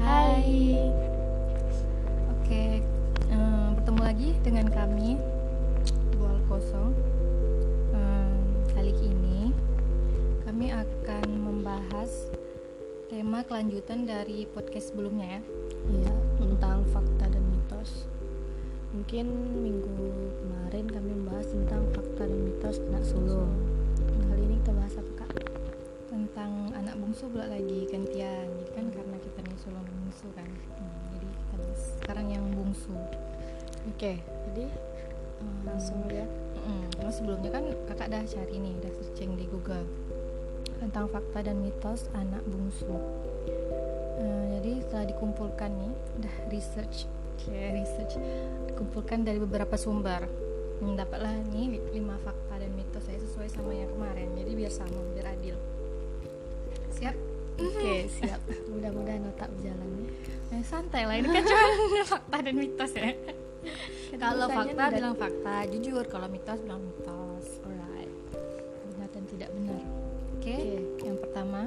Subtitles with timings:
[0.00, 0.72] Hai.
[2.32, 2.80] Oke
[3.28, 5.20] um, Bertemu lagi dengan kami
[6.16, 6.96] Bual Kosong.
[7.92, 8.40] Um,
[8.72, 9.52] Kali ini
[10.48, 12.32] Kami akan membahas
[13.12, 15.44] Tema kelanjutan dari podcast sebelumnya ya.
[15.92, 18.08] Iya, tentang fakta dan mitos.
[19.08, 19.32] Mungkin
[19.64, 20.04] minggu
[20.36, 23.56] kemarin kami membahas tentang fakta dan mitos anak sulung.
[24.04, 25.32] Kali ini kita bahas apa kak?
[26.12, 30.92] Tentang anak bungsu pula lagi gantian Jadi kan karena kita nih sulung bungsu kan Hmm,
[31.16, 32.92] Jadi kita bahas sekarang yang bungsu
[33.88, 34.64] Oke, jadi
[35.40, 36.28] Hmm, langsung ya.
[36.68, 39.88] Mm, nah, sebelumnya kan kakak dah cari nih, dah searching di Google
[40.84, 42.92] tentang fakta dan mitos anak bungsu.
[44.20, 47.08] Eh, jadi setelah dikumpulkan nih, dah research,
[47.40, 48.14] kayak research,
[48.72, 50.26] dikumpulkan dari beberapa sumber.
[50.78, 54.30] Hmm, dapatlah nih li- lima fakta dan mitos saya sesuai sama yang kemarin.
[54.38, 55.56] Jadi biar sama, biar adil.
[56.94, 57.16] Siap?
[57.58, 58.40] Oke, siap.
[58.70, 60.10] Mudah-mudahan otak berjalan ya.
[60.54, 61.66] Eh, santai lah, ini kan cuma
[62.14, 63.10] fakta dan mitos ya.
[64.14, 66.04] Kalau fakta bilang fakta, jujur.
[66.06, 67.46] Kalau mitos bilang mitos.
[67.66, 68.12] Alright.
[68.94, 69.82] Benar dan tidak benar.
[70.38, 70.54] Oke.
[70.54, 70.58] Oke.
[71.02, 71.60] Yang pertama,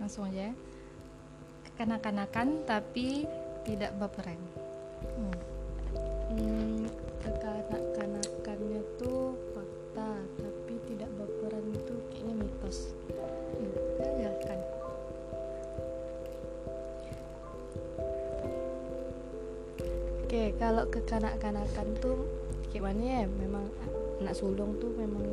[0.00, 0.48] langsung aja.
[1.68, 3.28] Kekanak-kanakan tapi
[3.68, 4.40] tidak baperan.
[20.90, 22.16] Kekanak-kanakan tuh
[22.68, 23.22] gimana ya?
[23.26, 23.64] Memang
[24.18, 25.24] anak sulung tuh memang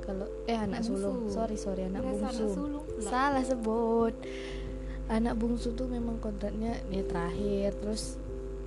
[0.00, 1.16] kalau eh anak Anak sulung.
[1.26, 1.34] bungsu.
[1.34, 2.46] Sorry, sorry anak Biasa anak bungsu.
[2.56, 3.08] sulung pula.
[3.08, 4.14] Salah sebut.
[5.10, 8.14] Anak bungsu tuh memang kodratnya dia terakhir, terus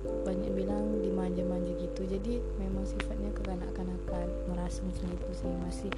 [0.04, 2.04] banyak bilang dimanja-manja gitu.
[2.04, 5.90] Jadi memang sifatnya kekanak-kanakan, merasa macam itu sih masih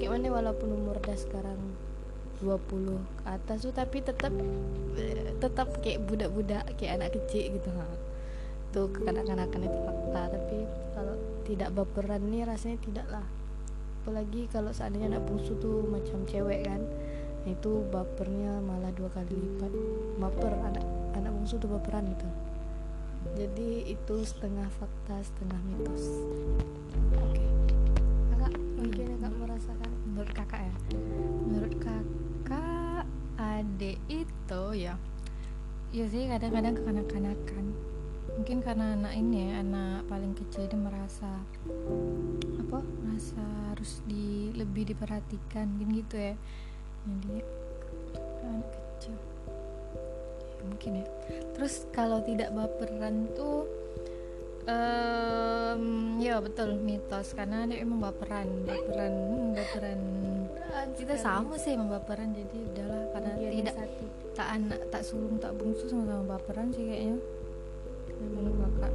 [0.00, 1.60] kayak mana walaupun umur dah sekarang
[2.40, 2.58] 20
[3.22, 4.32] ke atas tuh tapi tetap
[5.38, 7.86] tetap kayak budak-budak kayak anak kecil gitu ha
[8.72, 10.58] tuh kekanak-kanakan itu fakta tapi
[10.96, 13.26] kalau tidak baperan nih rasanya tidak lah
[14.02, 16.80] apalagi kalau seandainya anak bungsu tuh macam cewek kan
[17.42, 19.72] nah itu bapernya malah dua kali lipat
[20.18, 22.28] baper anak anak bungsu tuh baperan gitu
[23.36, 26.04] jadi itu setengah fakta setengah mitos
[27.20, 27.44] oke
[28.34, 30.74] kakak mungkin kakak merasakan Menurut kakak ya.
[31.48, 33.04] Menurut kakak
[33.40, 35.00] adik itu ya.
[35.88, 37.64] Iya sih kadang-kadang kekanak-kanakan.
[38.22, 41.42] Mungkin karena anak ini ya, anak paling kecil dia merasa
[42.58, 42.78] apa?
[43.02, 46.34] Merasa harus di lebih diperhatikan mungkin gitu ya.
[47.06, 47.36] Jadi
[48.46, 49.16] anak kecil.
[49.18, 51.06] Ya, mungkin ya.
[51.58, 53.66] Terus kalau tidak baperan tuh
[54.62, 55.82] em
[56.22, 60.00] ya betul mitos karena dia emang baperan baperan hmm, baperan
[60.94, 64.04] kita sama sih emang baperan jadi udahlah karena tidak satu
[64.38, 67.18] tak anak tak sulung tak bungsu sama-sama baperan sih kayaknya
[68.22, 68.92] memang kakak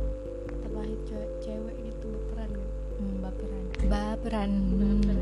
[0.63, 2.69] terlahir cewek, cewek gitu baperan kan?
[2.97, 3.63] hmm, baperan.
[3.87, 4.51] Baperan.
[4.77, 5.19] Baperan.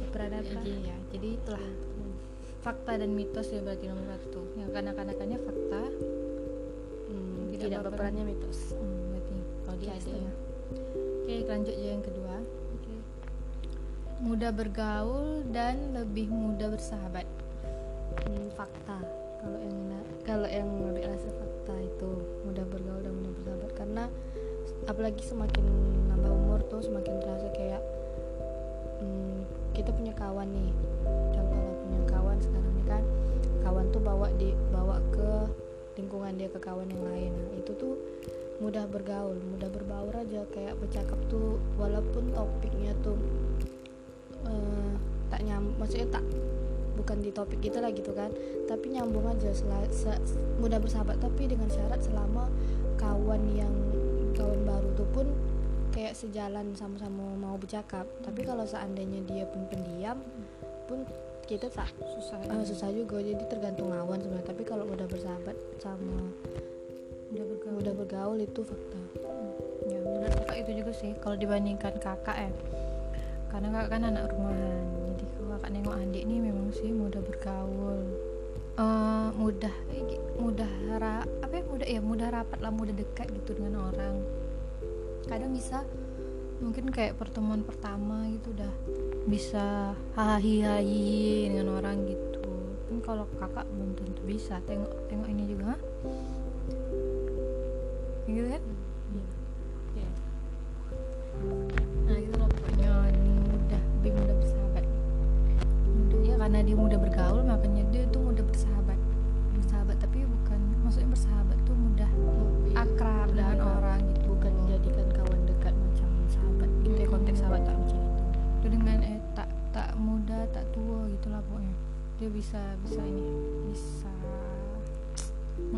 [0.00, 0.60] Baperan apa?
[0.60, 1.66] Jadi ya jadi itulah.
[1.66, 2.14] Hmm.
[2.60, 4.40] fakta dan mitos ya berarti nomor satu.
[4.60, 5.82] Yang kanak-kanakannya fakta.
[7.08, 7.92] Hmm, Tidak tidak, baperan.
[7.96, 8.58] baperannya mitos.
[8.76, 10.02] Hmm, berarti kalau dia ada.
[10.04, 10.34] setengah.
[11.20, 12.34] oke lanjut aja yang kedua.
[12.76, 12.94] Oke.
[14.20, 17.24] mudah bergaul dan lebih mudah bersahabat.
[18.28, 18.98] Hmm, fakta.
[19.40, 19.78] Kalau yang
[20.28, 22.10] kalau yang lebih rasa fakta itu
[22.42, 23.70] mudah bergaul dan mudah bersahabat.
[23.78, 24.04] Karena
[24.88, 25.64] apalagi semakin
[26.10, 27.82] nambah umur tuh semakin terasa kayak
[28.98, 30.70] hmm, kita punya kawan nih.
[31.36, 33.04] Contoh lah punya kawan sekarang nih kan.
[33.60, 35.30] Kawan tuh bawa di bawa ke
[36.00, 37.32] lingkungan dia ke kawan yang lain.
[37.36, 37.94] Nah, itu tuh
[38.60, 41.60] mudah bergaul mudah berbaur aja kayak bercakap tuh.
[41.76, 43.16] Walaupun topiknya tuh
[44.48, 44.92] eh,
[45.30, 46.24] tak nyam maksudnya tak
[47.00, 48.28] bukan di topik kita lah gitu kan.
[48.68, 50.22] Tapi nyambung aja se-
[50.60, 52.52] mudah bersahabat tapi dengan syarat selama
[53.00, 53.72] kawan yang
[54.36, 55.26] kawan baru tuh pun
[55.90, 58.04] kayak sejalan sama-sama mau bercakap.
[58.20, 60.20] Tapi kalau seandainya dia pun pendiam
[60.84, 61.08] pun
[61.48, 63.18] kita tak susah eh, susah juga.
[63.24, 64.52] Jadi tergantung lawan sebenarnya.
[64.52, 66.28] Tapi kalau udah bersahabat sama
[67.30, 67.78] mudah bergaul.
[67.80, 69.00] udah bergaul itu fakta.
[69.88, 72.50] Ya menurut kakak itu juga sih kalau dibandingkan kakak ya.
[73.50, 74.79] Karena kakak kan anak rumahan
[75.70, 78.02] nengok adik nih memang sih mudah bergaul.
[78.80, 83.56] Eh, mudah eh, mudah ra, apa ya mudah ya mudah rapat lah mudah dekat gitu
[83.56, 84.20] dengan orang.
[85.30, 85.86] Kadang bisa
[86.60, 88.72] mungkin kayak pertemuan pertama gitu udah
[89.24, 92.44] bisa hahaha dengan orang gitu.
[92.90, 95.78] Kan kalau kakak belum tentu bisa tengok tengok ini juga
[98.30, 98.62] gitu kan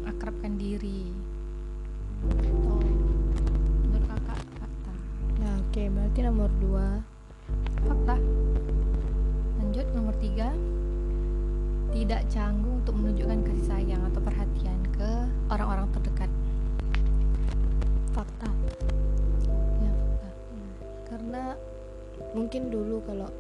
[0.03, 1.15] mengakrabkan diri.
[2.67, 2.83] Oh
[3.87, 4.95] menurut kakak fakta.
[5.39, 6.87] Ya oke berarti nomor dua.
[7.87, 8.17] Fakta.
[9.63, 10.51] Lanjut nomor tiga.
[11.95, 15.11] Tidak canggung untuk menunjukkan kasih sayang atau perhatian ke
[15.55, 16.31] orang-orang terdekat.
[18.11, 18.51] Fakta.
[19.79, 20.29] Ya fakta.
[21.07, 21.43] Karena
[22.35, 23.31] mungkin dulu kalau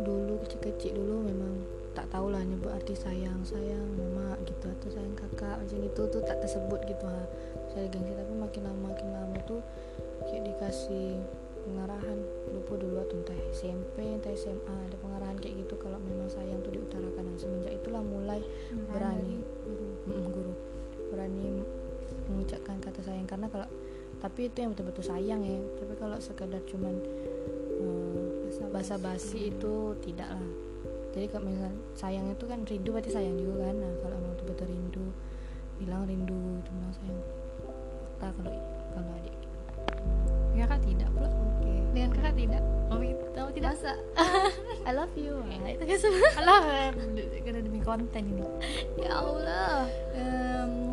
[0.00, 5.16] dulu kecil-kecil dulu memang tak tahu lah nyebut arti sayang sayang mama gitu atau sayang
[5.18, 7.22] kakak macam itu tuh tak tersebut gitu ha.
[7.74, 9.60] Saya gengsi tapi makin lama makin lama tuh
[10.30, 11.18] kayak dikasih
[11.66, 12.18] pengarahan.
[12.54, 16.72] Lupa dulu waktu entah SMP entah SMA ada pengarahan kayak gitu kalau memang sayang tuh
[16.74, 17.22] diutarakan.
[17.26, 18.40] Dan semenjak itulah mulai
[18.94, 19.42] berani.
[20.06, 20.54] Mm, guru.
[21.10, 21.58] Berani
[22.30, 23.26] mengucapkan kata sayang.
[23.26, 23.66] Karena kalau
[24.22, 25.58] tapi itu yang betul-betul sayang ya.
[25.82, 26.94] Tapi kalau sekedar cuman
[27.82, 29.50] eh, basa-basi.
[29.50, 30.69] itu tidak lah
[31.10, 33.76] jadi kalau misal sayang itu kan rindu berarti sayang juga kan.
[33.82, 35.06] Nah kalau emang betul-betul rindu
[35.82, 37.20] bilang rindu itu bilang sayang.
[38.22, 38.54] Tak kalau
[38.94, 39.34] kalau adik.
[40.54, 42.62] Kakak tidak pula oke dengan kakak tidak.
[42.90, 43.02] Mau
[43.34, 43.72] tahu tidak?
[43.74, 43.94] Masa?
[44.88, 46.62] I love you nah, itu kan sebenarnya alah
[47.44, 48.46] karena demi konten ini.
[48.98, 49.90] Ya Allah.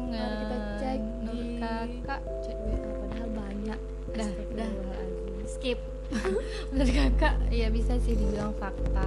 [0.07, 3.79] Mari kita cek di kakak cek WA padahal banyak.
[4.17, 5.45] Dah, Astagfirullahaladzim.
[5.45, 5.79] skip.
[6.73, 9.05] Menurut kakak ya bisa sih dibilang fakta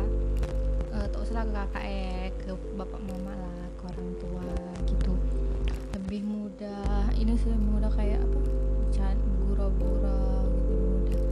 [1.31, 4.51] Lah ke kakak eh ke bapak mama lah ke orang tua
[4.83, 5.15] gitu.
[5.95, 8.39] Lebih mudah ini sih lebih mudah kayak apa
[8.91, 11.23] can gurau-gurau gitu mudah.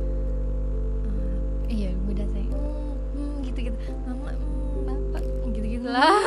[1.03, 1.39] Eh,
[1.75, 6.07] iya mudah saya hmm, hmm, gitu gitu mama hmm, bapak gitu gitu lah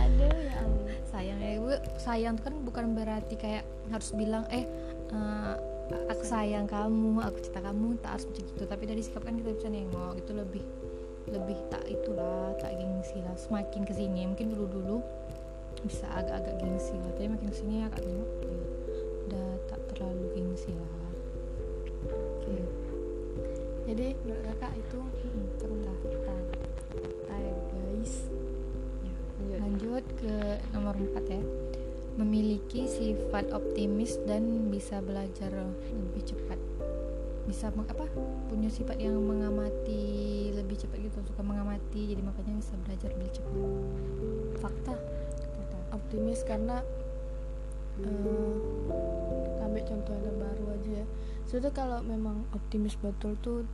[0.00, 1.68] aduh ya Allah sayang ya ibu
[2.00, 4.64] sayang tuh kan bukan berarti kayak harus bilang eh
[5.12, 5.54] eh,
[6.08, 8.64] aku sayang kamu aku cinta kamu tak harus macam gitu.
[8.68, 10.62] Tapi dari sikap kan kita bisa nengok itu lebih
[11.30, 13.36] lebih tak itulah tak gengsi lah.
[13.36, 14.96] Semakin ke sini mungkin dulu dulu
[15.84, 17.10] bisa agak-agak gengsi lah.
[17.14, 18.30] Tapi makin ke sini agak tengok.
[18.44, 18.60] Ya
[19.28, 20.92] udah tak terlalu gengsi lah.
[22.08, 22.56] Oke.
[23.88, 24.98] Jadi menurut kakak itu
[26.28, 28.14] fakta ya guys.
[29.48, 29.58] Ya, lanjut.
[29.64, 30.34] lanjut ke
[30.76, 31.42] nomor 4 ya.
[32.18, 35.54] Memiliki sifat optimis dan bisa belajar
[35.94, 36.58] lebih cepat
[37.48, 38.04] bisa meng- apa
[38.52, 43.56] punya sifat yang mengamati lebih cepat gitu suka mengamati jadi makanya bisa belajar lebih cepat
[44.60, 44.94] Fakta
[45.40, 45.78] Kata.
[45.96, 46.84] optimis karena
[47.98, 51.06] kita ambil contoh yang terbaru aja ya.
[51.48, 53.66] Sudah kalau memang optimis betul tuh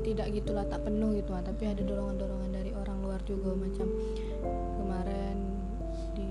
[0.00, 3.88] tidak gitulah tak penuh gitu lah tapi ada dorongan-dorongan dari orang luar juga macam
[4.80, 5.36] kemarin
[6.16, 6.30] di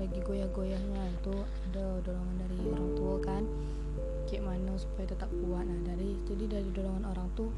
[0.00, 1.34] lagi goyah-goyahnya itu
[1.70, 3.42] ada dorongan dari orang tua kan
[4.30, 5.66] kayak mana supaya tetap kuat.
[5.66, 7.50] Nah dari jadi dari dorongan orang tuh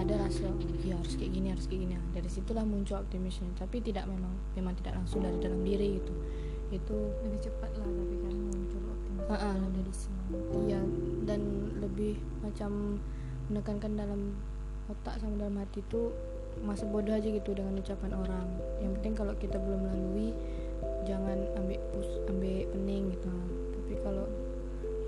[0.00, 1.94] ada rasa oh, iya harus kayak gini harus kayak gini.
[2.00, 6.12] Nah, dari situlah muncul optimisnya tapi tidak memang memang tidak langsung dari dalam diri gitu.
[6.72, 6.96] Itu
[7.28, 10.80] lebih cepat lah tapi kan muncul optimis ah, kalau lebih- dari semangat iya
[11.28, 11.40] dan
[11.84, 12.70] lebih macam
[13.52, 14.20] menekankan dalam
[14.88, 16.12] otak sama dalam hati itu
[16.64, 18.48] masa bodoh aja gitu dengan ucapan orang.
[18.80, 20.32] Yang penting kalau kita belum melalui
[21.04, 23.32] jangan ambil pus ambil pening gitu.
[23.76, 24.26] Tapi kalau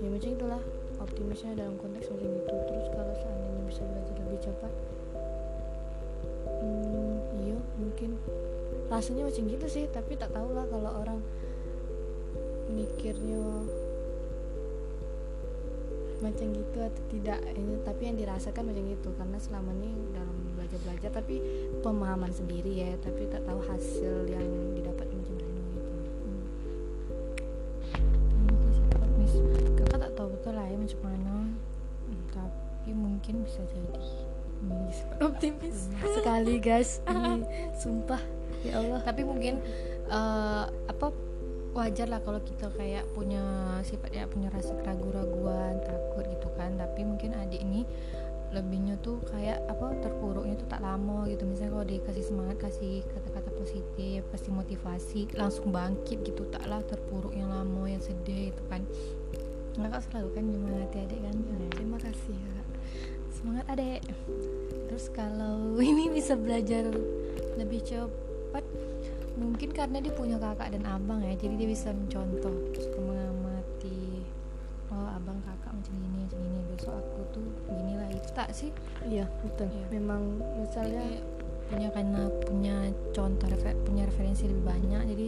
[0.01, 0.61] ya macam itulah
[1.01, 2.55] optimisnya dalam konteks macam itu.
[2.69, 4.73] Terus kalau seandainya bisa belajar lebih cepat
[6.61, 8.09] hmm, iya mungkin.
[8.91, 11.19] Rasanya macam gitu sih tapi tak tahu lah kalau orang
[12.71, 13.41] mikirnya
[16.21, 17.39] macam gitu atau tidak.
[17.57, 21.35] Ini tapi yang dirasakan macam gitu karena selama ini dalam belajar belajar tapi
[21.81, 24.45] pemahaman sendiri ya tapi tak tahu hasil yang
[24.77, 24.90] didapat
[33.21, 34.01] mungkin bisa jadi.
[34.89, 35.93] Sifat optimis.
[36.17, 37.05] sekali guys.
[37.05, 37.45] Ini
[37.85, 38.17] sumpah.
[38.65, 38.97] Ya Allah.
[39.05, 39.61] Tapi mungkin
[40.09, 41.13] eh, apa
[41.77, 43.39] wajar lah kalau kita kayak punya
[43.85, 46.81] sifat ya punya rasa keraguan-raguan takut gitu kan.
[46.81, 47.85] Tapi mungkin adik ini
[48.57, 51.45] lebihnya tuh kayak apa terpuruknya tuh tak lama gitu.
[51.45, 56.49] Misalnya kalau dikasih semangat kasih kata-kata positif kasih motivasi langsung bangkit gitu.
[56.49, 58.81] Taklah terpuruk yang lama yang sedih itu kan.
[59.77, 61.35] Kakak selalu kan nyemangati adik kan?
[61.37, 62.50] Ya, terima kasih ya.
[63.41, 64.01] Semangat adek
[64.85, 66.85] terus kalau ini bisa belajar
[67.57, 68.61] lebih cepat
[69.33, 74.21] mungkin karena dia punya kakak dan abang ya jadi dia bisa mencontoh suka mengamati
[74.93, 78.07] oh abang kakak macam gini macam gini besok aku tuh begini lah.
[78.11, 78.69] Itu tak sih?
[79.07, 79.71] Iya betul.
[79.71, 79.85] Iya.
[79.97, 80.21] memang
[80.59, 81.23] misalnya Kayak
[81.71, 82.75] punya karena punya
[83.15, 85.27] contoh refer- punya referensi lebih banyak jadi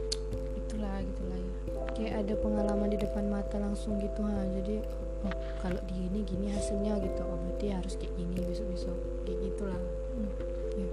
[0.64, 1.52] itulah gitulah ya.
[1.92, 4.42] kayak ada pengalaman di depan mata langsung gitu ha.
[4.58, 4.80] Jadi
[5.24, 7.22] oh kalau di ini gini hasilnya gitu.
[7.24, 9.80] Oh berarti harus kayak gini besok besok kayak gitulah.
[10.14, 10.30] Hmm,
[10.76, 10.88] iya.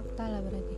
[0.00, 0.76] fakta lah berarti.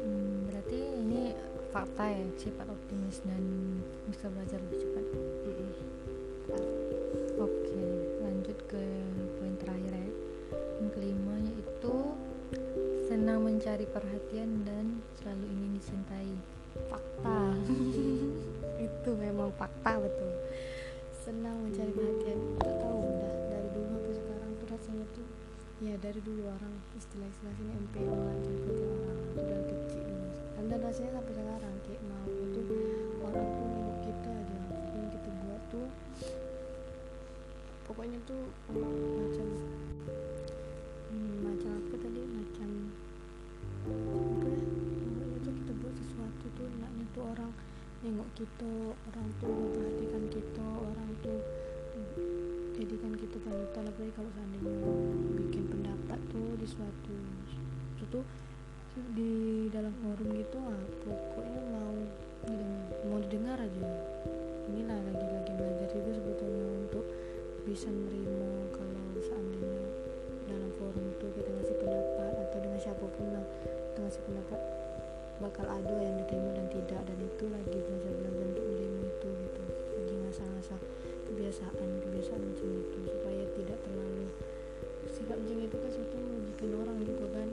[0.00, 1.22] Hmm, berarti ini
[1.70, 3.42] fakta ya sifat optimis dan
[4.08, 5.04] bisa belajar lebih cepat.
[5.46, 5.72] Mm-mm.
[7.36, 7.82] oke
[8.24, 8.82] lanjut ke
[9.36, 10.08] poin terakhir ya.
[10.80, 11.94] Yang kelima yaitu
[13.06, 16.32] senang mencari perhatian dan selalu ingin dicintai.
[16.88, 17.45] Fakta
[19.06, 20.34] itu memang fakta betul.
[21.14, 25.26] Senang mencari perhatian tak tahu udah dari dulu sampai sekarang tuh rasanya tuh
[25.78, 30.06] ya dari dulu orang istilah-istilah sini MPO lah jemput orang itu dari kecil.
[30.58, 32.60] Dan, dan rasanya sampai sekarang kayak mau itu
[33.22, 35.88] orang tuh nengok kita aja yang kita buat tuh
[37.86, 38.42] pokoknya tuh
[38.74, 39.48] macam
[41.14, 42.70] hmm, macam apa tadi macam
[43.86, 47.54] apa ya pokoknya tuh kita buat sesuatu tuh naknya tuh orang
[48.06, 48.70] nengok kita
[49.10, 51.42] orang tuh memperhatikan kita orang tuh
[52.78, 54.78] jadikan kita panutan apalagi kalau seandainya
[55.34, 57.16] bikin pendapat tuh di suatu
[57.98, 58.22] suatu
[59.10, 61.90] di dalam forum gitu ah pokoknya mau
[63.10, 63.86] mau didengar aja.
[64.70, 67.04] Inilah lagi-lagi belajar juga sebetulnya untuk
[67.66, 69.82] bisa menerima kalau seandainya
[70.46, 73.46] dalam forum itu kita ngasih pendapat atau dengan siapa pun lah
[73.90, 74.60] kita ngasih pendapat
[75.36, 79.62] bakal ada yang diterima dan tidak dan itu lagi belajar belajar untuk menerima itu gitu.
[79.96, 80.80] Lagi ngasah-ngasah
[81.28, 84.26] kebiasaan kebiasaan macam itu supaya tidak terlalu
[85.12, 87.48] sikap macam itu kan suatu merugikan orang juga kan.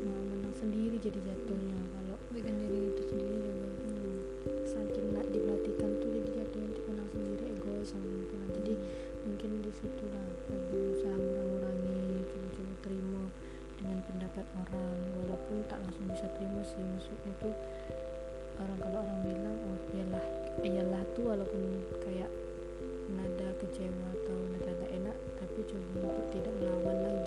[0.00, 3.68] Nah, menang sendiri jadi jatuhnya kalau bikin diri itu sendiri juga.
[3.84, 4.18] Hmm,
[4.64, 8.74] saking nak diperhatikan tuh jadi jatuhnya untuk menang sendiri egois sama lingkungan jadi
[9.26, 9.70] mungkin di
[16.66, 17.54] sih maksudnya tuh
[18.58, 20.24] orang kalau orang bilang oh iyalah
[20.66, 21.62] iyalah tuh walaupun
[22.02, 22.30] kayak
[23.06, 27.25] nada kecewa atau nada enak tapi coba untuk tidak melawan lagi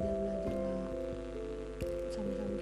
[0.00, 0.88] lah.
[2.10, 2.53] Sama-sama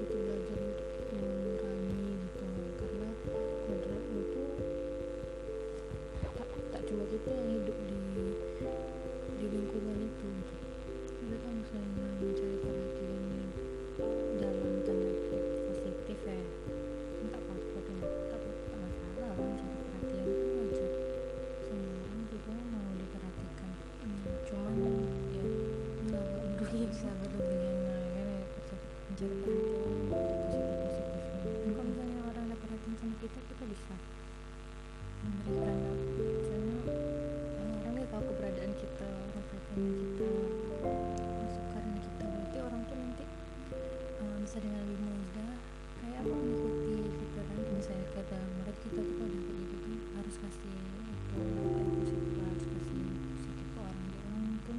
[44.52, 45.52] bisa dengan lebih mudah
[45.97, 47.56] kayak apa mengikuti gitu kan.
[47.73, 52.64] Misalnya kata mereka kita tuh kalau dapat gitu tuh harus kasih apa yang positif harus
[52.68, 53.00] kasih
[53.32, 54.78] positif ke orang orang pun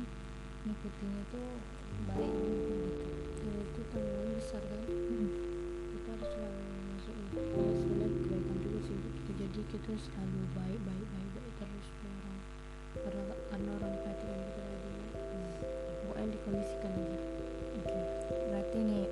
[0.69, 1.47] ngikutinya tuh
[2.05, 2.73] baik gitu.
[3.41, 5.29] Ya itu tanggungan besar kan Hmm.
[5.89, 6.61] kita harus selalu
[6.93, 11.87] masuk itu sebenarnya kebaikan juga sih kita jadi kita selalu baik baik baik baik terus
[11.97, 12.37] ke orang
[12.93, 15.51] karena karena orang perhatikan kita lagi hmm.
[16.05, 17.17] pokoknya dikondisikan aja.
[17.73, 17.99] Oke,
[18.53, 19.02] berarti nih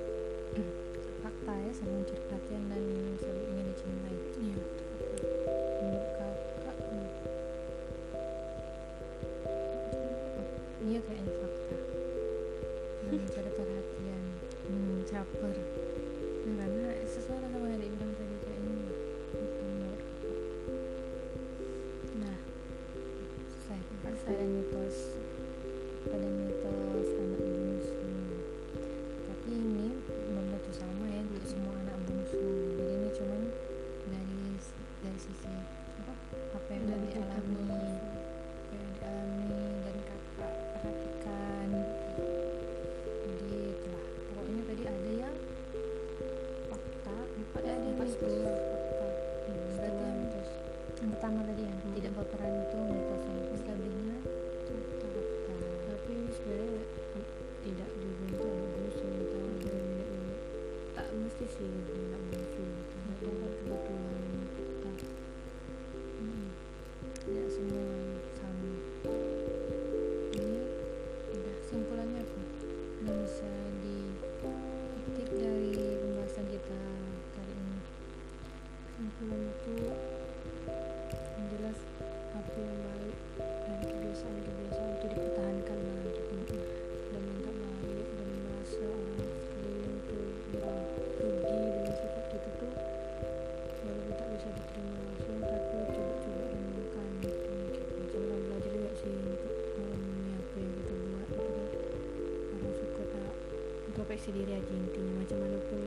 [104.22, 105.12] sendiri aja intinya.
[105.18, 105.82] Macam mana pun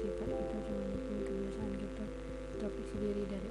[0.00, 2.04] sifat kita macam mana pun kebiasaan kita
[2.56, 3.48] introspeksi diri dari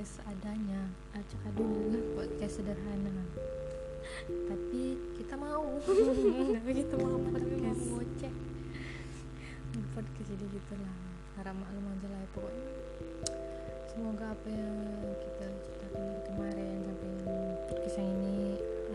[0.00, 0.80] podcast adanya.
[1.12, 3.20] Acak dulu podcast sederhana.
[4.48, 5.76] Tapi kita mau.
[6.80, 7.84] Kita mau podcast.
[7.84, 8.32] Mau cek
[9.92, 10.96] podcast jadi gitulah.
[11.36, 12.68] Harap maklum aja lah ya pokoknya.
[13.92, 14.76] Semoga apa yang
[15.20, 17.36] kita ceritakan dari kemarin sampai yang
[17.68, 18.40] podcast yang ini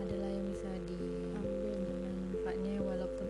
[0.02, 3.28] adalah yang bisa diambil dengan manfaatnya walaupun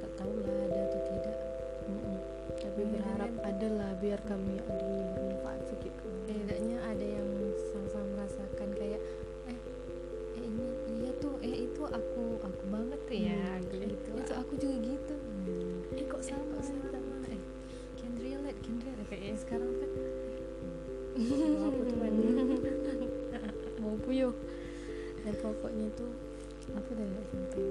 [0.00, 1.36] tak tahu lah ada atau tidak.
[1.84, 2.18] Mm -mm.
[2.64, 5.12] tapi berharap adalah biar kami ada yang
[5.72, 5.94] sedikit.
[6.28, 6.41] Eh,
[16.22, 16.88] sama sama.
[17.28, 17.42] eh
[17.98, 19.08] can relate can relate.
[19.10, 19.90] Kayaknya sekarang kan.
[23.82, 24.34] Mau puyuh.
[25.22, 26.12] Dan pokoknya tuh
[26.72, 27.62] apa dari nggak sampai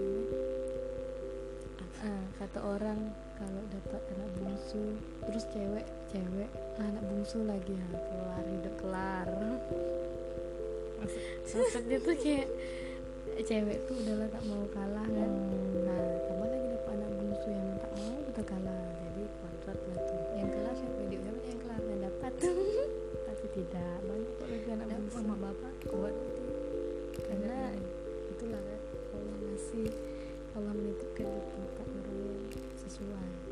[2.42, 2.98] kata orang
[3.38, 4.98] kalau dapat anak bungsu
[5.30, 6.50] terus cewek cewek
[6.82, 9.28] anak bungsu lagi ya kelar hidup kelar.
[10.98, 12.50] Maksudnya tuh kayak
[13.46, 15.32] cewek tuh udahlah tak mau kalah kan.
[15.86, 16.46] Nah sama
[18.52, 18.84] kalah.
[19.00, 22.32] Jadi kontrak lagi yang kelasnya video PDU yang kelas yang dapat.
[23.32, 25.16] Pasti tidak banyak kok lagi anak bangsa.
[25.16, 26.16] sama bapak kuat.
[27.16, 27.60] Karena
[28.28, 28.82] itulah kan
[29.16, 29.88] Allah ngasih
[30.60, 32.44] Allah menitipkan di tempat orang yang
[32.76, 33.51] sesuai.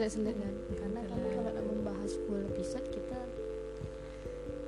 [0.00, 0.54] saya sendiri kan.
[0.80, 3.20] Karena kamu kalau nggak membahas full episode kita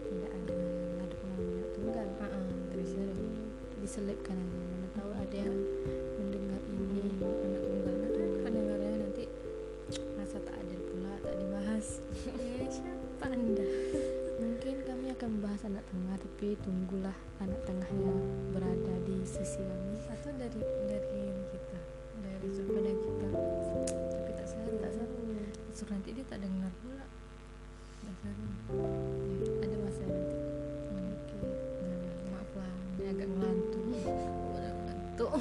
[0.05, 0.61] tidak ada
[1.01, 2.09] ada pengalaman tunggal.
[2.21, 2.92] Uh -uh, terus
[3.81, 4.62] diselipkan aja.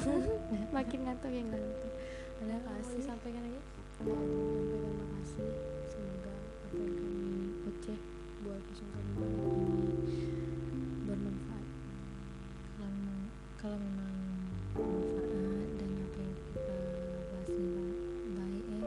[0.75, 1.93] makin ngantuk yang ngantuk.
[2.41, 3.61] Ada kasih sampaikan lagi?
[4.01, 5.49] Terima kasih
[5.85, 6.33] semoga
[6.65, 7.29] apa yang kami
[7.69, 7.99] receh
[8.41, 9.93] buat kesungguhan malam ini
[11.05, 11.65] bermanfaat.
[12.81, 12.89] Kalau
[13.61, 14.13] kalau memang
[14.73, 16.77] bermanfaat dan apa yang eh, kita
[17.29, 17.51] bahas
[18.33, 18.85] baik eh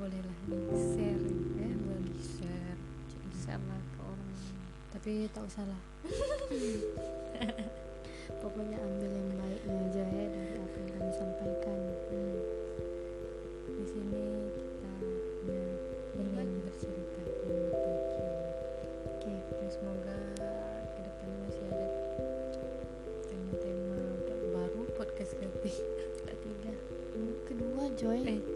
[0.00, 1.24] bolehlah di share
[1.60, 2.78] ya eh, boleh di share
[3.12, 4.32] di share lah ke orang.
[4.96, 5.80] Tapi tak usah lah
[8.42, 9.25] pokoknya ambil yang
[28.00, 28.55] Chuối đi.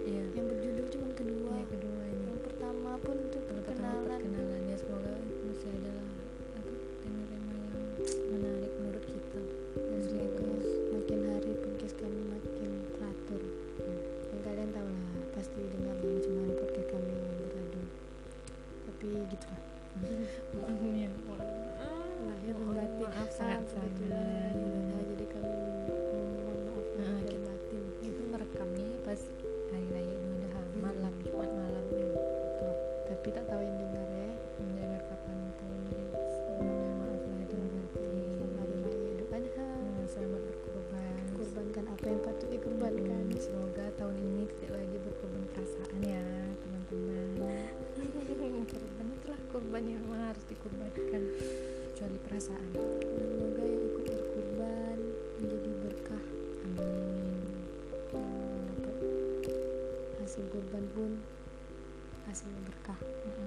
[42.10, 43.24] yang patut dikembalikan.
[43.30, 46.26] Hmm, semoga tahun ini tidak lagi berkorban perasaan ya
[46.58, 47.28] teman-teman.
[48.70, 51.22] Korban itulah korban yang harus dikorbankan.
[51.90, 52.68] Kecuali perasaan.
[52.74, 54.98] Semoga yang ikut berkorban
[55.38, 56.24] menjadi berkah.
[56.66, 57.62] Amin.
[60.18, 61.10] Hasil korban pun
[62.26, 62.98] hasil berkah.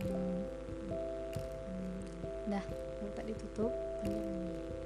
[0.07, 0.43] Hmm.
[0.87, 2.51] hmm.
[2.51, 2.65] dah
[3.15, 3.71] tak ditutup
[4.07, 4.82] amin.